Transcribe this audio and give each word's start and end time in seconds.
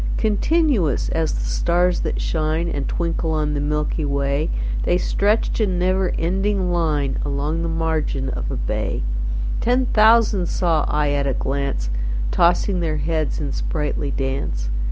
Continuous 0.17 1.09
as 1.09 1.31
the 1.31 1.45
stars 1.45 1.99
that 1.99 2.19
shine 2.19 2.67
And 2.67 2.87
twinkle 2.87 3.29
on 3.33 3.53
the 3.53 3.59
milky 3.61 4.03
way, 4.03 4.49
They 4.81 4.97
stretched 4.97 5.61
in 5.61 5.77
never 5.77 6.09
ending 6.17 6.71
line 6.71 7.19
Along 7.23 7.61
the 7.61 7.69
margin 7.69 8.27
of 8.29 8.49
a 8.49 8.55
bay: 8.57 9.03
10 9.59 9.85
Ten 9.85 9.93
thousand 9.93 10.47
saw 10.47 10.85
I 10.87 11.11
at 11.11 11.27
a 11.27 11.35
glance, 11.35 11.91
Tossing 12.31 12.79
their 12.79 12.97
heads 12.97 13.39
in 13.39 13.51
sprightly 13.51 14.09
dance. 14.09 14.71